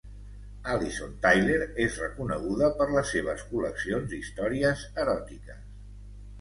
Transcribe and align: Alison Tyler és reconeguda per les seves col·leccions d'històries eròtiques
Alison 0.75 1.11
Tyler 1.25 1.57
és 1.83 1.99
reconeguda 2.05 2.71
per 2.81 2.89
les 2.95 3.13
seves 3.17 3.45
col·leccions 3.53 4.11
d'històries 4.17 4.85
eròtiques 5.07 5.65